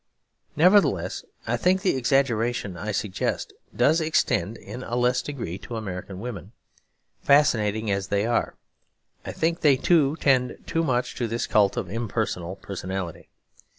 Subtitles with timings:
[0.55, 6.19] Nevertheless, I think the exaggeration I suggest does extend in a less degree to American
[6.19, 6.53] women,
[7.21, 8.55] fascinating as they are.
[9.27, 13.29] I think they too tend too much to this cult of impersonal personality.